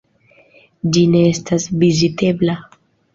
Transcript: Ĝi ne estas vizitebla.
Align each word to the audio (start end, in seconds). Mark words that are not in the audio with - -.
Ĝi 0.95 1.03
ne 1.15 1.21
estas 1.33 1.67
vizitebla. 1.83 2.57